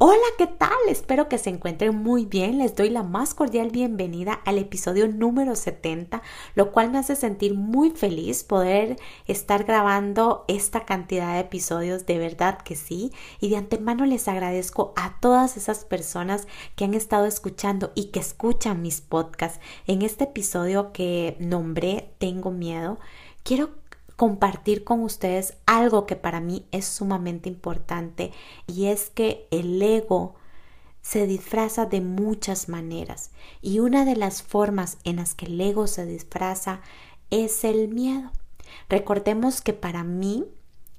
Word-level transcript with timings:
Hola, 0.00 0.22
¿qué 0.38 0.46
tal? 0.46 0.70
Espero 0.88 1.28
que 1.28 1.38
se 1.38 1.50
encuentren 1.50 1.92
muy 1.92 2.24
bien. 2.24 2.58
Les 2.58 2.76
doy 2.76 2.88
la 2.88 3.02
más 3.02 3.34
cordial 3.34 3.70
bienvenida 3.70 4.32
al 4.44 4.58
episodio 4.58 5.08
número 5.08 5.56
70, 5.56 6.22
lo 6.54 6.70
cual 6.70 6.92
me 6.92 6.98
hace 6.98 7.16
sentir 7.16 7.54
muy 7.54 7.90
feliz 7.90 8.44
poder 8.44 8.96
estar 9.26 9.64
grabando 9.64 10.44
esta 10.46 10.84
cantidad 10.84 11.34
de 11.34 11.40
episodios, 11.40 12.06
de 12.06 12.16
verdad 12.18 12.58
que 12.58 12.76
sí. 12.76 13.10
Y 13.40 13.48
de 13.48 13.56
antemano 13.56 14.06
les 14.06 14.28
agradezco 14.28 14.92
a 14.94 15.18
todas 15.18 15.56
esas 15.56 15.84
personas 15.84 16.46
que 16.76 16.84
han 16.84 16.94
estado 16.94 17.26
escuchando 17.26 17.90
y 17.96 18.10
que 18.12 18.20
escuchan 18.20 18.82
mis 18.82 19.00
podcasts. 19.00 19.58
En 19.88 20.02
este 20.02 20.24
episodio 20.24 20.92
que 20.92 21.36
nombré 21.40 22.12
Tengo 22.18 22.52
miedo, 22.52 23.00
quiero 23.42 23.70
compartir 24.18 24.82
con 24.82 25.04
ustedes 25.04 25.54
algo 25.64 26.04
que 26.04 26.16
para 26.16 26.40
mí 26.40 26.66
es 26.72 26.86
sumamente 26.86 27.48
importante 27.48 28.32
y 28.66 28.86
es 28.86 29.10
que 29.10 29.46
el 29.52 29.80
ego 29.80 30.34
se 31.02 31.28
disfraza 31.28 31.86
de 31.86 32.00
muchas 32.00 32.68
maneras 32.68 33.30
y 33.62 33.78
una 33.78 34.04
de 34.04 34.16
las 34.16 34.42
formas 34.42 34.98
en 35.04 35.16
las 35.16 35.36
que 35.36 35.46
el 35.46 35.60
ego 35.60 35.86
se 35.86 36.04
disfraza 36.04 36.80
es 37.30 37.62
el 37.62 37.86
miedo. 37.86 38.32
Recordemos 38.88 39.60
que 39.60 39.72
para 39.72 40.02
mí, 40.02 40.46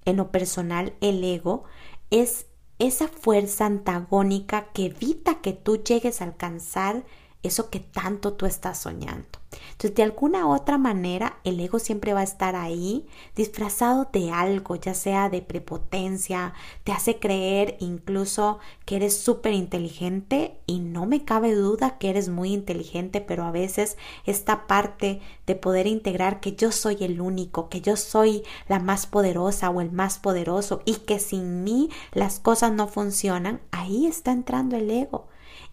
en 0.05 0.15
lo 0.15 0.31
personal, 0.31 0.93
el 1.01 1.21
ego 1.21 1.65
es 2.11 2.45
esa 2.79 3.09
fuerza 3.09 3.65
antagónica 3.65 4.69
que 4.71 4.85
evita 4.85 5.41
que 5.41 5.51
tú 5.51 5.83
llegues 5.83 6.21
a 6.21 6.23
alcanzar 6.23 7.03
eso 7.41 7.69
que 7.69 7.79
tanto 7.79 8.33
tú 8.33 8.45
estás 8.45 8.79
soñando. 8.79 9.39
Entonces, 9.71 9.95
de 9.95 10.03
alguna 10.03 10.47
otra 10.47 10.77
manera, 10.77 11.39
el 11.43 11.59
ego 11.59 11.79
siempre 11.79 12.13
va 12.13 12.19
a 12.19 12.23
estar 12.23 12.55
ahí, 12.55 13.07
disfrazado 13.35 14.09
de 14.11 14.29
algo, 14.29 14.75
ya 14.75 14.93
sea 14.93 15.29
de 15.29 15.41
prepotencia, 15.41 16.53
te 16.83 16.91
hace 16.91 17.17
creer 17.17 17.77
incluso 17.79 18.59
que 18.85 18.97
eres 18.97 19.17
súper 19.17 19.53
inteligente 19.53 20.59
y 20.67 20.79
no 20.79 21.05
me 21.05 21.23
cabe 21.23 21.55
duda 21.55 21.97
que 21.97 22.09
eres 22.09 22.29
muy 22.29 22.53
inteligente, 22.53 23.21
pero 23.21 23.43
a 23.45 23.51
veces 23.51 23.97
esta 24.25 24.67
parte 24.67 25.21
de 25.47 25.55
poder 25.55 25.87
integrar 25.87 26.41
que 26.41 26.55
yo 26.55 26.71
soy 26.71 26.97
el 27.01 27.21
único, 27.21 27.69
que 27.69 27.81
yo 27.81 27.95
soy 27.95 28.43
la 28.67 28.79
más 28.79 29.07
poderosa 29.07 29.69
o 29.69 29.81
el 29.81 29.91
más 29.91 30.19
poderoso 30.19 30.81
y 30.85 30.95
que 30.95 31.19
sin 31.19 31.63
mí 31.63 31.89
las 32.11 32.39
cosas 32.39 32.73
no 32.73 32.87
funcionan, 32.87 33.61
ahí 33.71 34.05
está 34.05 34.31
entrando 34.31 34.75
el 34.75 34.91
ego. 34.91 35.28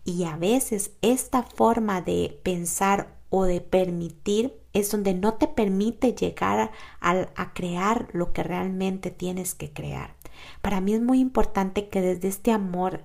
Y 0.07 0.23
a 0.23 0.37
veces 0.37 0.93
esta 1.03 1.43
forma 1.43 2.01
de 2.01 2.41
pensar 2.45 3.19
o 3.29 3.43
de 3.43 3.61
permitir 3.61 4.57
es 4.73 4.93
donde 4.93 5.15
no 5.15 5.35
te 5.35 5.49
permite 5.49 6.15
llegar 6.15 6.71
a, 7.01 7.29
a, 7.35 7.53
crear 7.53 8.09
lo 8.13 8.33
que 8.33 8.45
realmente 8.45 9.11
tienes 9.11 9.57
que 9.57 9.73
crear. 9.73 10.15
Para 10.63 10.81
mí 10.81 10.95
es 10.95 11.03
muy 11.03 11.19
importante 11.19 11.89
que 11.89 12.01
desde 12.01 12.29
este 12.29 12.53
amor 12.53 13.03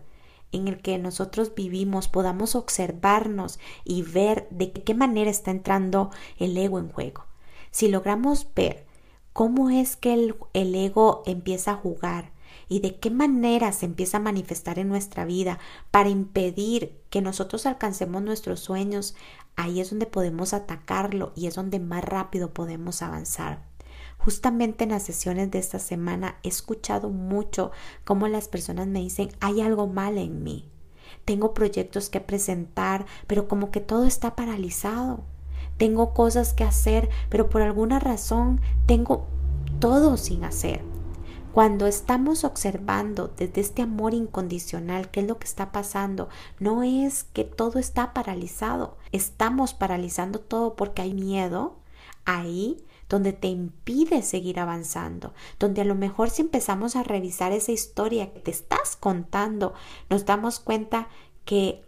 en 0.51 0.67
el 0.67 0.79
que 0.83 0.99
nosotros 0.99 1.55
vivimos 1.55 2.07
podamos 2.07 2.55
observarnos 2.55 3.57
y 3.83 4.03
ver 4.03 4.47
de 4.51 4.71
qué 4.71 4.93
manera 4.93 5.31
está 5.31 5.49
entrando 5.49 6.11
el 6.37 6.55
ego 6.55 6.77
en 6.77 6.89
juego. 6.89 7.25
Si 7.71 7.87
logramos 7.87 8.47
ver 8.53 8.85
cómo 9.33 9.71
es 9.71 9.95
que 9.95 10.13
el, 10.13 10.35
el 10.53 10.75
ego 10.75 11.23
empieza 11.25 11.71
a 11.71 11.77
jugar, 11.77 12.31
y 12.67 12.79
de 12.79 12.99
qué 12.99 13.09
manera 13.09 13.71
se 13.71 13.85
empieza 13.85 14.17
a 14.17 14.21
manifestar 14.21 14.79
en 14.79 14.89
nuestra 14.89 15.25
vida 15.25 15.59
para 15.91 16.09
impedir 16.09 16.99
que 17.09 17.21
nosotros 17.21 17.65
alcancemos 17.65 18.21
nuestros 18.21 18.59
sueños, 18.59 19.15
ahí 19.55 19.81
es 19.81 19.89
donde 19.89 20.05
podemos 20.05 20.53
atacarlo 20.53 21.33
y 21.35 21.47
es 21.47 21.55
donde 21.55 21.79
más 21.79 22.03
rápido 22.03 22.53
podemos 22.53 23.01
avanzar. 23.01 23.65
Justamente 24.17 24.83
en 24.83 24.91
las 24.91 25.03
sesiones 25.03 25.49
de 25.49 25.59
esta 25.59 25.79
semana 25.79 26.37
he 26.43 26.49
escuchado 26.49 27.09
mucho 27.09 27.71
cómo 28.03 28.27
las 28.27 28.47
personas 28.47 28.87
me 28.87 28.99
dicen 28.99 29.31
hay 29.39 29.61
algo 29.61 29.87
mal 29.87 30.17
en 30.17 30.43
mí. 30.43 30.69
Tengo 31.25 31.53
proyectos 31.53 32.09
que 32.09 32.19
presentar, 32.19 33.05
pero 33.27 33.47
como 33.47 33.71
que 33.71 33.79
todo 33.79 34.05
está 34.05 34.35
paralizado. 34.35 35.23
Tengo 35.77 36.13
cosas 36.13 36.53
que 36.53 36.63
hacer, 36.63 37.09
pero 37.29 37.49
por 37.49 37.63
alguna 37.63 37.99
razón 37.99 38.61
tengo 38.85 39.25
todo 39.79 40.17
sin 40.17 40.43
hacer. 40.43 40.90
Cuando 41.51 41.85
estamos 41.85 42.45
observando 42.45 43.33
desde 43.35 43.59
este 43.59 43.81
amor 43.81 44.13
incondicional 44.13 45.11
qué 45.11 45.19
es 45.19 45.27
lo 45.27 45.37
que 45.37 45.47
está 45.47 45.73
pasando, 45.73 46.29
no 46.59 46.81
es 46.81 47.25
que 47.25 47.43
todo 47.43 47.77
está 47.77 48.13
paralizado, 48.13 48.97
estamos 49.11 49.73
paralizando 49.73 50.39
todo 50.39 50.77
porque 50.77 51.01
hay 51.01 51.13
miedo 51.13 51.75
ahí 52.23 52.85
donde 53.09 53.33
te 53.33 53.49
impide 53.49 54.21
seguir 54.21 54.61
avanzando, 54.61 55.33
donde 55.59 55.81
a 55.81 55.85
lo 55.85 55.95
mejor 55.95 56.29
si 56.29 56.41
empezamos 56.41 56.95
a 56.95 57.03
revisar 57.03 57.51
esa 57.51 57.73
historia 57.73 58.31
que 58.31 58.39
te 58.39 58.51
estás 58.51 58.95
contando, 58.95 59.73
nos 60.09 60.25
damos 60.25 60.61
cuenta 60.61 61.09
que 61.43 61.83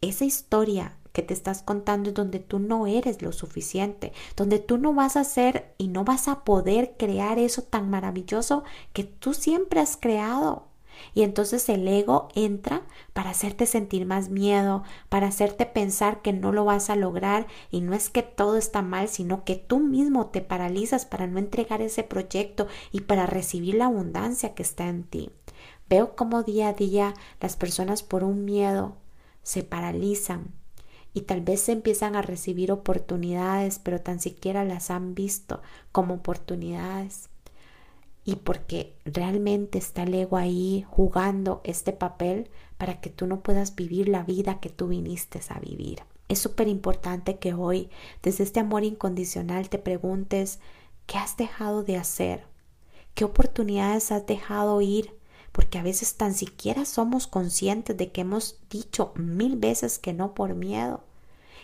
esa 0.00 0.24
historia 0.24 0.96
que 1.16 1.22
te 1.22 1.32
estás 1.32 1.62
contando 1.62 2.10
es 2.10 2.14
donde 2.14 2.40
tú 2.40 2.58
no 2.58 2.86
eres 2.86 3.22
lo 3.22 3.32
suficiente, 3.32 4.12
donde 4.36 4.58
tú 4.58 4.76
no 4.76 4.92
vas 4.92 5.16
a 5.16 5.24
ser 5.24 5.72
y 5.78 5.88
no 5.88 6.04
vas 6.04 6.28
a 6.28 6.44
poder 6.44 6.94
crear 6.98 7.38
eso 7.38 7.62
tan 7.62 7.88
maravilloso 7.88 8.64
que 8.92 9.04
tú 9.04 9.32
siempre 9.32 9.80
has 9.80 9.96
creado. 9.96 10.66
Y 11.14 11.22
entonces 11.22 11.70
el 11.70 11.88
ego 11.88 12.28
entra 12.34 12.82
para 13.14 13.30
hacerte 13.30 13.64
sentir 13.64 14.04
más 14.04 14.28
miedo, 14.28 14.82
para 15.08 15.28
hacerte 15.28 15.64
pensar 15.64 16.20
que 16.20 16.34
no 16.34 16.52
lo 16.52 16.66
vas 16.66 16.90
a 16.90 16.96
lograr 16.96 17.46
y 17.70 17.80
no 17.80 17.94
es 17.94 18.10
que 18.10 18.22
todo 18.22 18.58
está 18.58 18.82
mal, 18.82 19.08
sino 19.08 19.42
que 19.42 19.56
tú 19.56 19.80
mismo 19.80 20.26
te 20.26 20.42
paralizas 20.42 21.06
para 21.06 21.26
no 21.26 21.38
entregar 21.38 21.80
ese 21.80 22.02
proyecto 22.02 22.66
y 22.92 23.00
para 23.00 23.24
recibir 23.24 23.76
la 23.76 23.86
abundancia 23.86 24.54
que 24.54 24.62
está 24.62 24.86
en 24.88 25.04
ti. 25.04 25.30
Veo 25.88 26.14
cómo 26.14 26.42
día 26.42 26.68
a 26.68 26.72
día 26.74 27.14
las 27.40 27.56
personas 27.56 28.02
por 28.02 28.22
un 28.22 28.44
miedo 28.44 28.98
se 29.42 29.62
paralizan, 29.62 30.52
y 31.16 31.22
tal 31.22 31.40
vez 31.40 31.70
empiezan 31.70 32.14
a 32.14 32.20
recibir 32.20 32.70
oportunidades, 32.70 33.78
pero 33.78 34.02
tan 34.02 34.20
siquiera 34.20 34.66
las 34.66 34.90
han 34.90 35.14
visto 35.14 35.62
como 35.90 36.12
oportunidades. 36.12 37.30
Y 38.26 38.36
porque 38.36 38.92
realmente 39.06 39.78
está 39.78 40.02
el 40.02 40.12
ego 40.12 40.36
ahí 40.36 40.84
jugando 40.90 41.62
este 41.64 41.94
papel 41.94 42.50
para 42.76 43.00
que 43.00 43.08
tú 43.08 43.26
no 43.26 43.40
puedas 43.40 43.74
vivir 43.74 44.10
la 44.10 44.24
vida 44.24 44.60
que 44.60 44.68
tú 44.68 44.88
viniste 44.88 45.40
a 45.48 45.58
vivir. 45.58 46.00
Es 46.28 46.38
súper 46.38 46.68
importante 46.68 47.38
que 47.38 47.54
hoy, 47.54 47.88
desde 48.22 48.44
este 48.44 48.60
amor 48.60 48.84
incondicional, 48.84 49.70
te 49.70 49.78
preguntes 49.78 50.60
qué 51.06 51.16
has 51.16 51.38
dejado 51.38 51.82
de 51.82 51.96
hacer, 51.96 52.44
qué 53.14 53.24
oportunidades 53.24 54.12
has 54.12 54.26
dejado 54.26 54.82
ir, 54.82 55.15
porque 55.56 55.78
a 55.78 55.82
veces 55.82 56.16
tan 56.16 56.34
siquiera 56.34 56.84
somos 56.84 57.26
conscientes 57.26 57.96
de 57.96 58.12
que 58.12 58.20
hemos 58.20 58.58
dicho 58.68 59.14
mil 59.14 59.56
veces 59.56 59.98
que 59.98 60.12
no 60.12 60.34
por 60.34 60.54
miedo. 60.54 61.02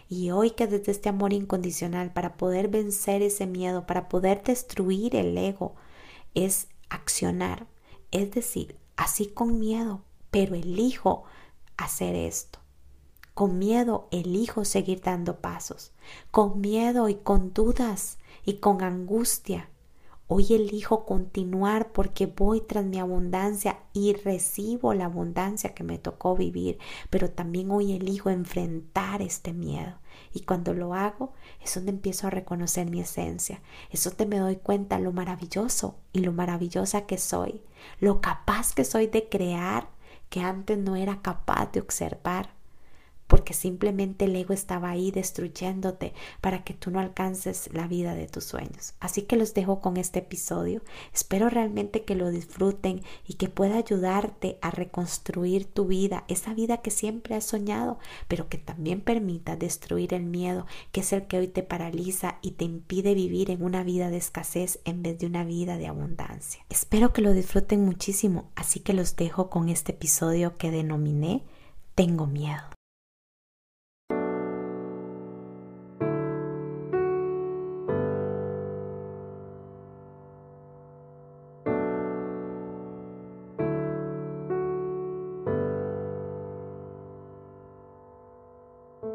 Y 0.08 0.30
hoy 0.30 0.53
que 0.53 0.66
desde 0.66 0.92
este 0.92 1.10
amor 1.10 1.34
incondicional, 1.34 2.10
para 2.10 2.38
poder 2.38 2.69
vencer 2.69 3.20
ese 3.20 3.47
miedo, 3.47 3.86
para 3.86 4.08
poder 4.08 4.42
destruir 4.44 5.14
el 5.14 5.36
ego, 5.36 5.75
es 6.32 6.69
accionar. 6.88 7.66
Es 8.12 8.31
decir, 8.31 8.78
así 8.97 9.26
con 9.26 9.58
miedo, 9.58 10.00
pero 10.31 10.54
elijo 10.54 11.25
hacer 11.76 12.14
esto. 12.14 12.60
Con 13.34 13.58
miedo 13.58 14.08
elijo 14.11 14.64
seguir 14.64 15.02
dando 15.02 15.40
pasos. 15.40 15.93
Con 16.31 16.62
miedo 16.62 17.11
y 17.11 17.16
con 17.16 17.52
dudas 17.52 18.16
y 18.46 18.55
con 18.55 18.82
angustia 18.82 19.69
Hoy 20.34 20.55
elijo 20.55 21.05
continuar 21.05 21.93
porque 21.93 22.25
voy 22.25 22.62
tras 22.62 22.87
mi 22.87 22.99
abundancia 22.99 23.81
y 23.93 24.14
recibo 24.14 24.94
la 24.94 25.05
abundancia 25.05 25.75
que 25.75 25.84
me 25.84 25.99
tocó 25.99 26.34
vivir, 26.34 26.79
pero 27.11 27.29
también 27.29 27.70
hoy 27.70 27.93
elijo 27.93 28.31
enfrentar 28.31 29.20
este 29.20 29.52
miedo. 29.52 29.99
Y 30.32 30.40
cuando 30.44 30.73
lo 30.73 30.94
hago 30.94 31.34
es 31.62 31.75
donde 31.75 31.90
empiezo 31.90 32.29
a 32.29 32.31
reconocer 32.31 32.88
mi 32.88 33.02
esencia, 33.02 33.61
es 33.90 34.05
donde 34.05 34.25
me 34.25 34.38
doy 34.38 34.56
cuenta 34.56 34.99
lo 34.99 35.12
maravilloso 35.12 35.96
y 36.14 36.20
lo 36.20 36.32
maravillosa 36.32 37.05
que 37.05 37.19
soy, 37.19 37.61
lo 38.00 38.23
capaz 38.23 38.73
que 38.75 38.87
soy 38.87 39.08
de 39.08 39.28
crear 39.28 39.90
que 40.31 40.40
antes 40.40 40.78
no 40.78 40.96
era 40.96 41.20
capaz 41.20 41.73
de 41.73 41.81
observar 41.81 42.55
porque 43.32 43.55
simplemente 43.55 44.26
el 44.26 44.37
ego 44.37 44.52
estaba 44.52 44.90
ahí 44.90 45.11
destruyéndote 45.11 46.12
para 46.43 46.64
que 46.64 46.75
tú 46.75 46.90
no 46.90 47.00
alcances 47.00 47.70
la 47.73 47.87
vida 47.87 48.14
de 48.14 48.26
tus 48.26 48.44
sueños. 48.44 48.93
Así 49.00 49.23
que 49.23 49.37
los 49.37 49.55
dejo 49.55 49.81
con 49.81 49.96
este 49.96 50.19
episodio. 50.19 50.82
Espero 51.14 51.49
realmente 51.49 52.05
que 52.05 52.14
lo 52.14 52.29
disfruten 52.29 53.00
y 53.26 53.37
que 53.37 53.49
pueda 53.49 53.79
ayudarte 53.79 54.58
a 54.61 54.70
reconstruir 54.70 55.64
tu 55.64 55.87
vida, 55.87 56.25
esa 56.29 56.52
vida 56.52 56.82
que 56.82 56.90
siempre 56.90 57.34
has 57.34 57.44
soñado, 57.44 57.99
pero 58.29 58.50
que 58.50 58.58
también 58.58 59.00
permita 59.00 59.56
destruir 59.56 60.12
el 60.12 60.25
miedo, 60.25 60.67
que 60.93 61.00
es 61.00 61.11
el 61.14 61.26
que 61.26 61.38
hoy 61.38 61.49
te 61.49 61.62
paraliza 61.62 62.37
y 62.43 62.50
te 62.50 62.67
impide 62.67 63.14
vivir 63.14 63.50
en 63.50 63.64
una 63.64 63.82
vida 63.82 64.11
de 64.11 64.19
escasez 64.19 64.78
en 64.85 65.02
vez 65.02 65.19
de 65.19 65.25
una 65.25 65.43
vida 65.43 65.78
de 65.78 65.87
abundancia. 65.87 66.67
Espero 66.69 67.14
que 67.14 67.23
lo 67.23 67.32
disfruten 67.32 67.82
muchísimo, 67.82 68.50
así 68.56 68.81
que 68.81 68.93
los 68.93 69.17
dejo 69.17 69.49
con 69.49 69.70
este 69.70 69.93
episodio 69.93 70.58
que 70.58 70.70
denominé 70.70 71.44
Tengo 71.94 72.26
miedo. 72.26 72.81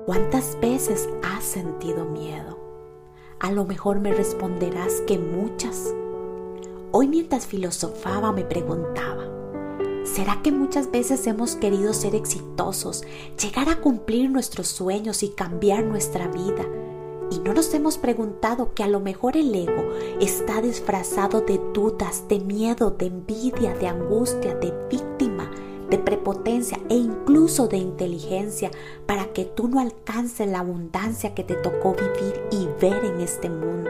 ¿Cuántas 0.07 0.57
veces 0.62 1.09
has 1.21 1.44
sentido 1.44 2.06
miedo? 2.06 2.57
A 3.42 3.51
lo 3.51 3.65
mejor 3.65 4.00
me 4.00 4.13
responderás 4.13 5.01
que 5.01 5.18
muchas. 5.18 5.94
Hoy 6.94 7.09
mientras 7.09 7.45
filosofaba 7.45 8.31
me 8.31 8.45
preguntaba, 8.45 9.25
¿será 10.06 10.42
que 10.42 10.54
muchas 10.54 10.92
veces 10.92 11.27
hemos 11.27 11.57
querido 11.57 11.92
ser 11.92 12.15
exitosos, 12.15 13.04
llegar 13.38 13.68
a 13.68 13.81
cumplir 13.81 14.30
nuestros 14.30 14.69
sueños 14.69 15.24
y 15.24 15.31
cambiar 15.31 15.83
nuestra 15.83 16.30
vida? 16.30 16.65
Y 17.30 17.39
no 17.39 17.53
nos 17.53 17.74
hemos 17.74 17.98
preguntado 17.98 18.74
que 18.74 18.83
a 18.83 18.88
lo 18.88 19.01
mejor 19.01 19.36
el 19.36 19.53
ego 19.53 19.92
está 20.21 20.62
disfrazado 20.62 21.42
de 21.42 21.60
dudas, 21.74 22.30
de 22.30 22.39
miedo, 22.39 22.92
de 22.92 23.07
envidia, 23.07 23.74
de 23.74 23.88
angustia, 23.88 24.56
de 24.56 24.71
víctima, 24.89 25.26
de 25.89 25.98
prepotencia 25.98 26.80
e 26.89 26.95
incluso 26.95 27.68
de 27.68 27.78
inteligencia 27.78 28.72
para 29.06 29.34
que 29.34 29.45
tú 29.45 29.68
no 29.68 29.80
alcances 29.80 30.48
la 30.48 30.60
abundancia 30.60 31.34
que 31.34 31.44
te 31.44 31.56
tocó 31.56 31.94
vivir 31.94 32.42
y 32.51 32.68
ver 32.81 33.04
en 33.06 33.22
este 33.22 33.50
mundo. 33.50 33.89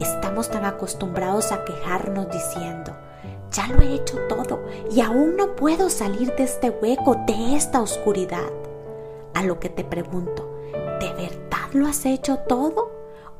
Estamos 0.00 0.50
tan 0.50 0.64
acostumbrados 0.64 1.52
a 1.52 1.64
quejarnos 1.64 2.26
diciendo, 2.30 2.92
ya 3.50 3.68
lo 3.68 3.80
he 3.80 3.94
hecho 3.94 4.18
todo 4.28 4.60
y 4.90 5.00
aún 5.00 5.36
no 5.36 5.54
puedo 5.54 5.90
salir 5.90 6.34
de 6.36 6.44
este 6.44 6.70
hueco, 6.70 7.16
de 7.26 7.56
esta 7.56 7.80
oscuridad. 7.80 8.50
A 9.34 9.42
lo 9.42 9.60
que 9.60 9.68
te 9.68 9.84
pregunto, 9.84 10.48
¿de 11.00 11.12
verdad 11.12 11.72
lo 11.72 11.86
has 11.86 12.06
hecho 12.06 12.38
todo? 12.48 12.94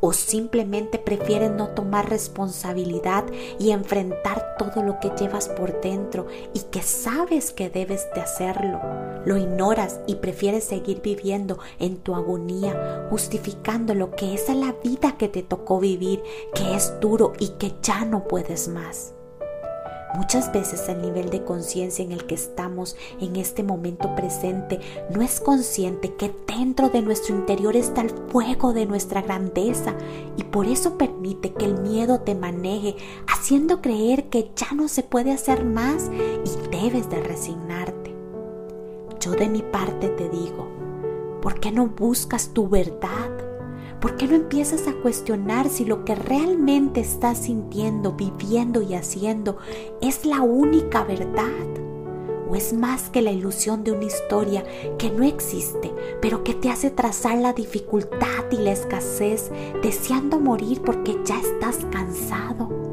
o 0.07 0.13
simplemente 0.13 0.99
prefieres 1.17 1.51
no 1.51 1.69
tomar 1.69 2.09
responsabilidad 2.09 3.25
y 3.59 3.71
enfrentar 3.71 4.57
todo 4.59 4.83
lo 4.83 4.99
que 5.01 5.11
llevas 5.19 5.49
por 5.49 5.81
dentro 5.81 6.27
y 6.53 6.61
que 6.61 6.83
sabes 6.83 7.53
que 7.53 7.71
debes 7.71 8.07
de 8.15 8.21
hacerlo. 8.21 8.81
Lo 9.25 9.37
ignoras 9.37 10.01
y 10.07 10.17
prefieres 10.17 10.65
seguir 10.65 11.01
viviendo 11.03 11.59
en 11.79 11.97
tu 11.99 12.15
agonía, 12.15 13.07
justificando 13.11 13.95
lo 13.95 14.11
que 14.11 14.35
es 14.35 14.49
la 14.49 14.75
vida 14.83 15.17
que 15.17 15.29
te 15.29 15.43
tocó 15.43 15.81
vivir, 15.81 16.23
que 16.55 16.75
es 16.75 16.93
duro 17.01 17.33
y 17.39 17.49
que 17.59 17.73
ya 17.83 18.05
no 18.05 18.25
puedes 18.29 18.69
más. 18.69 19.15
Muchas 20.17 20.53
veces 20.53 20.89
el 20.89 21.03
nivel 21.03 21.29
de 21.31 21.43
conciencia 21.43 22.05
en 22.05 22.13
el 22.13 22.25
que 22.25 22.37
estamos 22.37 22.97
en 23.21 23.35
este 23.35 23.65
momento 23.65 24.15
presente 24.15 24.79
no 25.11 25.23
es 25.23 25.41
consciente 25.41 26.15
que 26.15 26.33
dentro 26.47 26.89
de 26.89 27.03
nuestro 27.03 27.35
interior 27.35 27.75
está 27.75 28.03
el 28.03 28.11
fuego 28.29 28.73
de 28.73 28.87
nuestra 28.87 29.23
grandeza 29.23 29.93
y 30.37 30.45
por 30.45 30.67
eso 30.67 30.97
permite 30.97 31.53
que 31.53 31.65
el 31.65 31.81
miedo 31.81 32.21
te 32.21 32.37
maneje, 32.37 32.95
haciendo 33.27 33.83
creer 33.83 34.29
que 34.29 34.53
ya 34.55 34.73
no 34.73 34.87
se 34.87 35.03
puede 35.03 35.33
hacer 35.33 35.65
más 35.65 36.09
y 36.45 36.69
debes 36.71 37.11
de 37.11 37.21
resignarte. 37.21 38.15
Yo 39.19 39.33
de 39.33 39.49
mi 39.49 39.63
parte 39.63 40.11
te 40.11 40.29
digo, 40.29 40.69
¿por 41.43 41.59
qué 41.59 41.73
no 41.73 41.87
buscas 41.87 42.51
tu 42.51 42.69
verdad? 42.69 43.34
¿Por 44.05 44.19
qué 44.19 44.27
no 44.27 44.35
empiezas 44.35 44.87
a 44.87 44.93
cuestionar 44.93 45.71
si 45.71 45.87
lo 45.87 46.05
que 46.05 46.15
realmente 46.15 47.01
estás 47.01 47.39
sintiendo, 47.39 48.13
viviendo 48.13 48.83
y 48.83 48.93
haciendo 48.93 49.57
es 50.03 50.27
la 50.27 50.43
única 50.43 51.05
verdad? 51.05 51.49
¿O 52.51 52.55
es 52.55 52.75
más 52.75 53.09
que 53.09 53.23
la 53.23 53.33
ilusión 53.33 53.83
de 53.83 53.93
una 53.93 54.05
historia 54.05 54.63
que 54.99 55.11
no 55.11 55.25
existe, 55.25 55.91
pero 56.21 56.45
que 56.45 56.53
te 56.53 56.69
hace 56.69 56.91
trazar 56.91 57.39
la 57.39 57.55
dificultad 57.55 58.45
y 58.51 58.59
la 58.59 58.73
escasez, 58.73 59.51
deseando 59.83 60.39
morir 60.39 60.83
porque 60.83 61.17
ya 61.25 61.41
estás 61.41 61.79
cansado? 61.91 62.84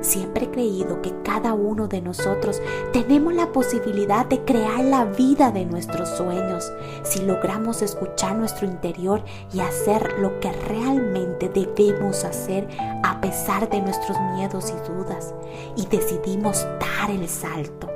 Siempre 0.00 0.46
he 0.46 0.50
creído 0.50 1.02
que 1.02 1.12
cada 1.22 1.52
uno 1.52 1.86
de 1.86 2.00
nosotros 2.00 2.60
tenemos 2.92 3.34
la 3.34 3.52
posibilidad 3.52 4.24
de 4.26 4.40
crear 4.44 4.84
la 4.84 5.04
vida 5.04 5.50
de 5.50 5.66
nuestros 5.66 6.08
sueños 6.08 6.72
si 7.02 7.20
logramos 7.22 7.82
escuchar 7.82 8.36
nuestro 8.36 8.66
interior 8.66 9.22
y 9.52 9.60
hacer 9.60 10.18
lo 10.18 10.40
que 10.40 10.52
realmente 10.52 11.48
debemos 11.48 12.24
hacer 12.24 12.66
a 13.02 13.20
pesar 13.20 13.68
de 13.68 13.82
nuestros 13.82 14.18
miedos 14.34 14.72
y 14.72 14.90
dudas 14.90 15.34
y 15.76 15.86
decidimos 15.86 16.66
dar 16.80 17.10
el 17.10 17.28
salto. 17.28 17.88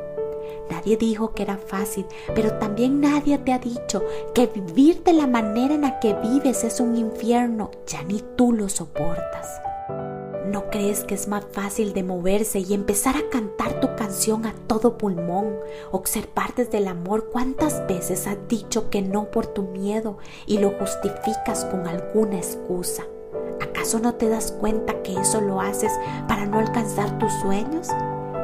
Nadie 0.71 0.97
dijo 0.97 1.33
que 1.33 1.43
era 1.43 1.57
fácil, 1.57 2.07
pero 2.35 2.55
también 2.59 3.01
nadie 3.01 3.39
te 3.39 3.53
ha 3.53 3.59
dicho 3.59 4.03
que 4.35 4.47
vivir 4.47 5.03
de 5.05 5.13
la 5.13 5.27
manera 5.27 5.75
en 5.75 5.83
la 5.83 6.01
que 6.01 6.15
vives 6.15 6.65
es 6.65 6.81
un 6.81 6.97
infierno, 6.97 7.71
ya 7.87 8.03
ni 8.03 8.21
tú 8.37 8.53
lo 8.53 8.69
soportas. 8.69 9.47
¿No 10.55 10.71
crees 10.71 11.03
que 11.03 11.17
es 11.17 11.27
más 11.27 11.45
fácil 11.51 11.95
de 11.95 12.05
moverse 12.05 12.61
y 12.61 12.75
empezar 12.75 13.17
a 13.17 13.29
cantar 13.29 13.81
tu 13.81 13.97
canción 13.97 14.47
a 14.47 14.55
todo 14.69 14.97
pulmón? 14.99 15.57
Observar 15.91 16.55
desde 16.55 16.79
el 16.79 16.87
amor 16.87 17.29
cuántas 17.33 17.85
veces 17.89 18.29
has 18.29 18.37
dicho 18.47 18.89
que 18.89 19.03
no 19.03 19.33
por 19.33 19.49
tu 19.49 19.65
miedo 19.65 20.19
y 20.47 20.59
lo 20.59 20.71
justificas 20.79 21.65
con 21.65 21.89
alguna 21.89 22.37
excusa. 22.37 23.03
¿Acaso 23.61 23.99
no 23.99 24.15
te 24.15 24.29
das 24.29 24.53
cuenta 24.53 25.03
que 25.03 25.19
eso 25.19 25.41
lo 25.41 25.61
haces 25.61 25.91
para 26.29 26.47
no 26.47 26.61
alcanzar 26.61 27.19
tus 27.19 27.33
sueños? 27.43 27.89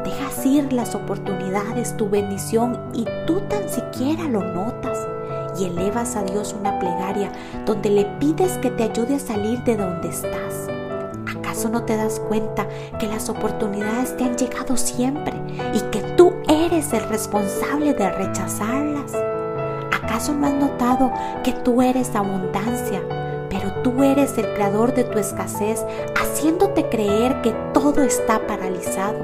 Dejas 0.02 0.44
ir 0.44 0.72
las 0.72 0.96
oportunidades, 0.96 1.96
tu 1.96 2.10
bendición 2.10 2.90
y 2.92 3.04
tú 3.24 3.40
tan 3.48 3.68
siquiera 3.68 4.24
lo 4.24 4.42
notas 4.42 4.98
y 5.56 5.66
elevas 5.66 6.16
a 6.16 6.24
Dios 6.24 6.56
una 6.58 6.76
plegaria 6.80 7.30
donde 7.66 7.90
le 7.90 8.04
pides 8.18 8.58
que 8.58 8.70
te 8.72 8.82
ayude 8.82 9.14
a 9.14 9.20
salir 9.20 9.62
de 9.62 9.76
donde 9.76 10.08
estás 10.08 10.79
no 11.68 11.82
te 11.82 11.96
das 11.96 12.20
cuenta 12.20 12.66
que 12.98 13.06
las 13.06 13.28
oportunidades 13.28 14.16
te 14.16 14.24
han 14.24 14.36
llegado 14.36 14.76
siempre 14.76 15.32
y 15.74 15.80
que 15.90 16.00
tú 16.16 16.32
eres 16.48 16.92
el 16.92 17.02
responsable 17.08 17.92
de 17.92 18.08
rechazarlas? 18.08 19.12
¿Acaso 19.92 20.32
no 20.32 20.46
has 20.46 20.54
notado 20.54 21.12
que 21.42 21.52
tú 21.52 21.82
eres 21.82 22.14
abundancia, 22.14 23.02
pero 23.50 23.72
tú 23.82 24.02
eres 24.04 24.38
el 24.38 24.54
creador 24.54 24.94
de 24.94 25.04
tu 25.04 25.18
escasez, 25.18 25.84
haciéndote 26.20 26.88
creer 26.88 27.42
que 27.42 27.52
todo 27.74 28.02
está 28.02 28.46
paralizado? 28.46 29.18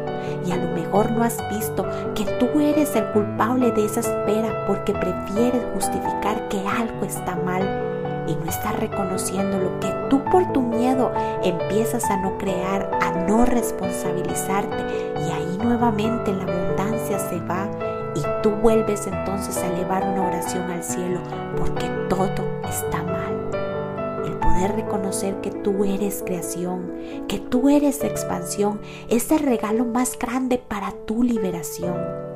Y 0.45 0.51
a 0.51 0.57
lo 0.57 0.73
mejor 0.73 1.13
no 1.13 1.23
has 1.23 1.39
visto 1.51 1.87
que 2.15 2.25
tú 2.41 2.61
eres 2.61 2.95
el 2.97 3.07
culpable 3.13 3.71
de 3.71 3.85
esa 3.85 4.01
espera 4.01 4.67
porque 4.67 4.93
prefieres 4.93 5.63
justificar 5.75 6.49
que 6.49 6.59
algo 6.67 7.05
está 7.05 7.37
mal 7.37 7.86
y 8.27 8.35
no 8.35 8.45
estás 8.47 8.79
reconociendo 8.79 9.59
lo 9.59 9.81
que 9.81 9.93
tú 10.09 10.23
por 10.25 10.53
tu 10.53 10.63
miedo 10.63 11.13
empiezas 11.43 12.05
a 12.11 12.17
no 12.17 12.37
crear, 12.39 12.91
a 13.01 13.11
no 13.27 13.45
responsabilizarte 13.45 14.85
y 15.27 15.31
ahí 15.31 15.59
nuevamente 15.63 16.33
la 16.33 16.45
abundancia 16.45 17.19
se 17.19 17.41
va 17.41 17.69
y 18.15 18.43
tú 18.43 18.51
vuelves 18.51 19.07
entonces 19.07 19.57
a 19.59 19.67
elevar 19.67 20.05
una 20.05 20.27
oración 20.27 20.71
al 20.71 20.83
cielo 20.83 21.21
porque 21.57 21.87
todo 22.09 22.45
está 22.69 23.03
mal. 23.03 23.51
El 24.25 24.33
poder 24.39 24.77
reconocer 24.77 25.41
que 25.41 25.51
tú 25.51 25.85
eres 25.85 26.23
creación, 26.25 26.93
que 27.29 27.39
tú 27.39 27.69
eres 27.69 28.03
expansión, 28.03 28.81
es 29.09 29.31
el 29.31 29.41
regalo 29.41 29.85
más 29.85 30.19
grande 30.19 30.59
para 30.59 30.93
tu 30.93 31.23
liberación. 31.23 32.36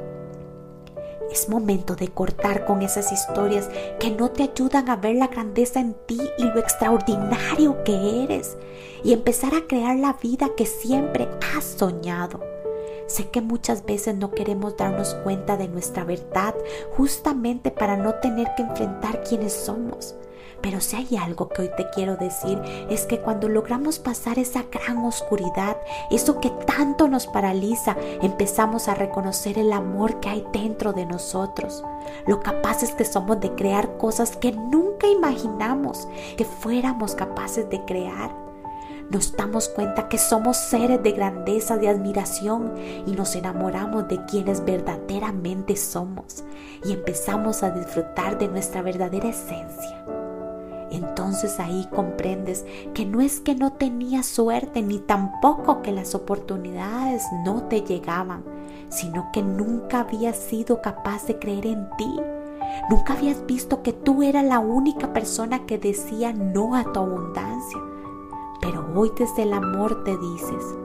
Es 1.30 1.48
momento 1.48 1.94
de 1.94 2.08
cortar 2.08 2.64
con 2.64 2.82
esas 2.82 3.12
historias 3.12 3.68
que 4.00 4.10
no 4.10 4.30
te 4.30 4.42
ayudan 4.42 4.88
a 4.88 4.96
ver 4.96 5.14
la 5.14 5.28
grandeza 5.28 5.78
en 5.80 5.94
ti 6.06 6.20
y 6.38 6.44
lo 6.44 6.58
extraordinario 6.58 7.84
que 7.84 8.24
eres 8.24 8.56
y 9.04 9.12
empezar 9.12 9.54
a 9.54 9.66
crear 9.66 9.96
la 9.96 10.14
vida 10.14 10.50
que 10.56 10.66
siempre 10.66 11.28
has 11.54 11.64
soñado. 11.64 12.40
Sé 13.06 13.28
que 13.28 13.40
muchas 13.40 13.84
veces 13.84 14.16
no 14.16 14.30
queremos 14.30 14.76
darnos 14.76 15.14
cuenta 15.22 15.56
de 15.56 15.68
nuestra 15.68 16.04
verdad 16.04 16.54
justamente 16.96 17.70
para 17.70 17.96
no 17.96 18.14
tener 18.14 18.48
que 18.56 18.62
enfrentar 18.62 19.22
quiénes 19.22 19.52
somos. 19.52 20.14
Pero 20.62 20.80
si 20.80 20.96
hay 20.96 21.16
algo 21.16 21.48
que 21.48 21.62
hoy 21.62 21.70
te 21.76 21.88
quiero 21.90 22.16
decir 22.16 22.60
es 22.88 23.06
que 23.06 23.20
cuando 23.20 23.48
logramos 23.48 23.98
pasar 23.98 24.38
esa 24.38 24.64
gran 24.70 25.04
oscuridad, 25.04 25.76
eso 26.10 26.40
que 26.40 26.50
tanto 26.50 27.08
nos 27.08 27.26
paraliza, 27.26 27.96
empezamos 28.22 28.88
a 28.88 28.94
reconocer 28.94 29.58
el 29.58 29.72
amor 29.72 30.20
que 30.20 30.28
hay 30.28 30.46
dentro 30.52 30.92
de 30.92 31.06
nosotros. 31.06 31.84
Lo 32.26 32.40
capaces 32.40 32.92
que 32.92 33.04
somos 33.04 33.40
de 33.40 33.54
crear 33.54 33.96
cosas 33.96 34.36
que 34.36 34.52
nunca 34.52 35.06
imaginamos 35.06 36.08
que 36.36 36.44
fuéramos 36.44 37.14
capaces 37.14 37.68
de 37.70 37.84
crear 37.84 38.50
nos 39.10 39.36
damos 39.36 39.68
cuenta 39.68 40.08
que 40.08 40.18
somos 40.18 40.56
seres 40.56 41.02
de 41.02 41.10
grandeza, 41.10 41.76
de 41.76 41.88
admiración 41.88 42.74
y 43.06 43.10
nos 43.10 43.34
enamoramos 43.34 44.06
de 44.06 44.24
quienes 44.24 44.64
verdaderamente 44.64 45.74
somos 45.74 46.44
y 46.84 46.92
empezamos 46.92 47.64
a 47.64 47.70
disfrutar 47.70 48.38
de 48.38 48.46
nuestra 48.46 48.82
verdadera 48.82 49.30
esencia. 49.30 50.19
Entonces 50.90 51.60
ahí 51.60 51.86
comprendes 51.94 52.64
que 52.94 53.06
no 53.06 53.20
es 53.20 53.40
que 53.40 53.54
no 53.54 53.72
tenías 53.72 54.26
suerte 54.26 54.82
ni 54.82 54.98
tampoco 54.98 55.82
que 55.82 55.92
las 55.92 56.14
oportunidades 56.14 57.24
no 57.44 57.64
te 57.64 57.82
llegaban, 57.82 58.42
sino 58.88 59.30
que 59.32 59.42
nunca 59.42 60.00
habías 60.00 60.36
sido 60.36 60.82
capaz 60.82 61.26
de 61.26 61.38
creer 61.38 61.66
en 61.66 61.88
ti. 61.96 62.20
Nunca 62.88 63.14
habías 63.14 63.46
visto 63.46 63.82
que 63.82 63.92
tú 63.92 64.22
eras 64.22 64.44
la 64.44 64.58
única 64.58 65.12
persona 65.12 65.66
que 65.66 65.78
decía 65.78 66.32
no 66.32 66.74
a 66.74 66.84
tu 66.92 67.00
abundancia 67.00 67.78
pero 68.60 68.86
hoy 68.94 69.10
desde 69.16 69.42
el 69.42 69.52
amor 69.52 70.04
te 70.04 70.16
dices, 70.18 70.76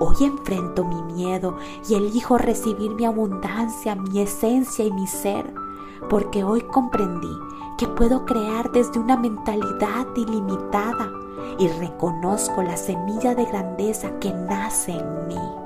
hoy 0.00 0.16
enfrento 0.20 0.84
mi 0.84 1.02
miedo 1.14 1.56
y 1.88 1.94
elijo 1.94 2.38
recibir 2.38 2.92
mi 2.92 3.04
abundancia, 3.04 3.94
mi 3.94 4.20
esencia 4.20 4.84
y 4.84 4.92
mi 4.92 5.06
ser, 5.06 5.52
porque 6.08 6.44
hoy 6.44 6.62
comprendí 6.62 7.36
que 7.78 7.86
puedo 7.88 8.24
crear 8.24 8.70
desde 8.72 8.98
una 8.98 9.16
mentalidad 9.16 10.06
ilimitada 10.16 11.10
y 11.58 11.68
reconozco 11.68 12.62
la 12.62 12.76
semilla 12.76 13.34
de 13.34 13.44
grandeza 13.44 14.10
que 14.20 14.32
nace 14.32 14.92
en 14.92 15.28
mí. 15.28 15.65